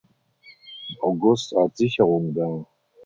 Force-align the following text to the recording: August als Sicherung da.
August 1.01 1.53
als 1.55 1.77
Sicherung 1.77 2.33
da. 2.33 2.65